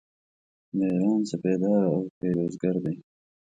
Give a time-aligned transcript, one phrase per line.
[0.77, 2.95] د ایران سپهدار او پیروزګر دی.